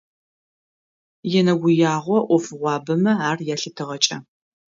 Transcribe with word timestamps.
Енэгуягъо 1.37 2.17
ӏофыгъуабэмэ 2.27 3.13
ар 3.29 3.39
ялъытыгъэкӏэ. 3.53 4.17